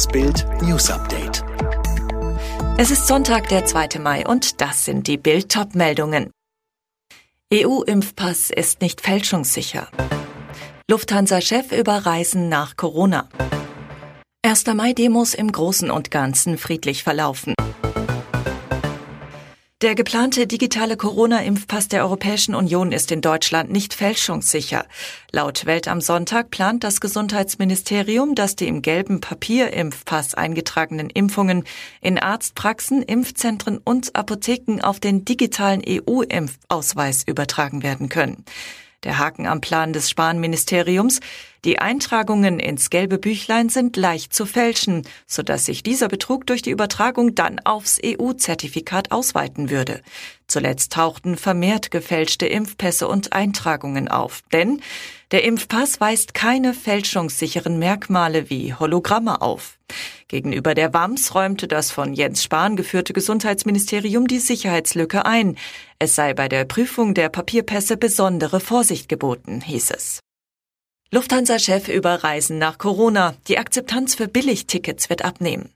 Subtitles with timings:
[0.00, 1.44] Das Bild News Update.
[2.78, 3.98] Es ist Sonntag, der 2.
[3.98, 6.30] Mai und das sind die Bild top meldungen
[7.52, 9.88] EU-Impfpass ist nicht fälschungssicher.
[10.90, 13.28] Lufthansa-Chef über Reisen nach Corona.
[14.40, 14.68] 1.
[14.68, 17.52] Mai-Demos im Großen und Ganzen friedlich verlaufen.
[19.82, 24.84] Der geplante digitale Corona-Impfpass der Europäischen Union ist in Deutschland nicht fälschungssicher.
[25.32, 31.64] Laut Welt am Sonntag plant das Gesundheitsministerium, dass die im gelben Papierimpfpass eingetragenen Impfungen
[32.02, 38.44] in Arztpraxen, Impfzentren und Apotheken auf den digitalen EU-Impfausweis übertragen werden können.
[39.02, 41.20] Der Haken am Plan des Spahn-Ministeriums.
[41.64, 46.70] Die Eintragungen ins gelbe Büchlein sind leicht zu fälschen, sodass sich dieser Betrug durch die
[46.70, 50.02] Übertragung dann aufs EU-Zertifikat ausweiten würde.
[50.48, 54.42] Zuletzt tauchten vermehrt gefälschte Impfpässe und Eintragungen auf.
[54.52, 54.82] Denn
[55.30, 59.78] der Impfpass weist keine fälschungssicheren Merkmale wie Hologramme auf.
[60.28, 65.56] Gegenüber der WAMS räumte das von Jens Spahn geführte Gesundheitsministerium die Sicherheitslücke ein.
[65.98, 70.20] Es sei bei der Prüfung der Papierpässe besondere Vorsicht geboten, hieß es.
[71.12, 73.34] Lufthansa-Chef über Reisen nach Corona.
[73.48, 75.72] Die Akzeptanz für Billigtickets wird abnehmen.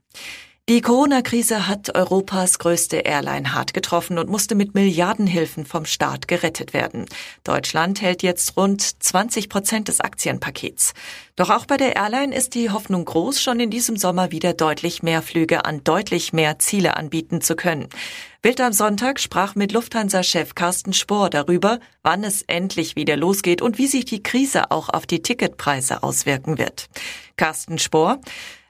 [0.66, 6.72] Die Corona-Krise hat Europas größte Airline hart getroffen und musste mit Milliardenhilfen vom Staat gerettet
[6.72, 7.04] werden.
[7.44, 10.94] Deutschland hält jetzt rund 20 Prozent des Aktienpakets.
[11.36, 15.02] Doch auch bei der Airline ist die Hoffnung groß, schon in diesem Sommer wieder deutlich
[15.02, 17.90] mehr Flüge an deutlich mehr Ziele anbieten zu können.
[18.45, 23.78] Bild am Sonntag sprach mit Lufthansa-Chef Carsten Spohr darüber, wann es endlich wieder losgeht und
[23.78, 26.91] wie sich die Krise auch auf die Ticketpreise auswirken wird.
[27.39, 28.20] Carsten Spohr,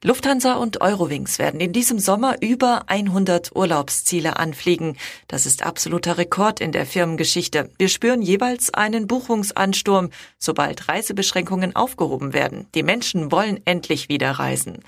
[0.04, 4.96] Lufthansa und Eurowings werden in diesem Sommer über 100 Urlaubsziele anfliegen.
[5.26, 7.68] Das ist absoluter Rekord in der Firmengeschichte.
[7.76, 12.68] Wir spüren jeweils einen Buchungsansturm, sobald Reisebeschränkungen aufgehoben werden.
[12.76, 14.84] Die Menschen wollen endlich wieder reisen.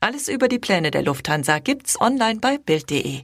[0.00, 3.22] Alles über die Pläne der Lufthansa gibt's online bei Bild.de.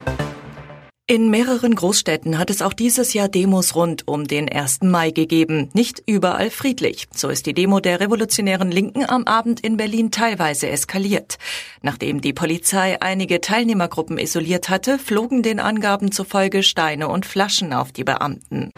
[1.09, 4.83] In mehreren Großstädten hat es auch dieses Jahr Demos rund um den 1.
[4.83, 5.69] Mai gegeben.
[5.75, 7.09] Nicht überall friedlich.
[7.13, 11.39] So ist die Demo der revolutionären Linken am Abend in Berlin teilweise eskaliert.
[11.83, 17.91] Nachdem die Polizei einige Teilnehmergruppen isoliert hatte, flogen den Angaben zufolge Steine und Flaschen auf
[17.91, 18.71] die Beamten.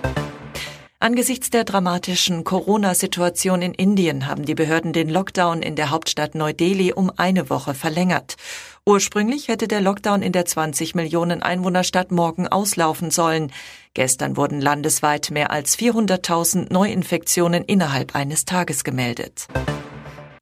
[1.04, 6.94] Angesichts der dramatischen Corona-Situation in Indien haben die Behörden den Lockdown in der Hauptstadt Neu-Delhi
[6.94, 8.36] um eine Woche verlängert.
[8.86, 13.52] Ursprünglich hätte der Lockdown in der 20 Millionen Einwohnerstadt morgen auslaufen sollen.
[13.92, 19.46] Gestern wurden landesweit mehr als 400.000 Neuinfektionen innerhalb eines Tages gemeldet.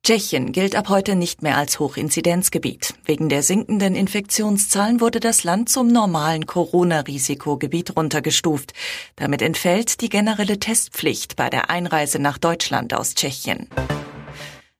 [0.04, 2.94] Tschechien gilt ab heute nicht mehr als Hochinzidenzgebiet.
[3.04, 8.72] Wegen der sinkenden Infektionszahlen wurde das Land zum normalen Corona-Risikogebiet runtergestuft.
[9.14, 13.68] Damit entfällt die generelle Testpflicht bei der Einreise nach Deutschland aus Tschechien.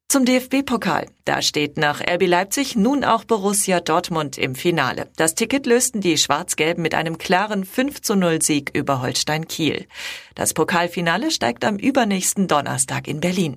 [0.09, 1.07] Zum DFB-Pokal.
[1.25, 5.09] Da steht nach RB Leipzig nun auch Borussia Dortmund im Finale.
[5.15, 9.87] Das Ticket lösten die Schwarz-Gelben mit einem klaren 5 zu 0 Sieg über Holstein Kiel.
[10.35, 13.57] Das Pokalfinale steigt am übernächsten Donnerstag in Berlin.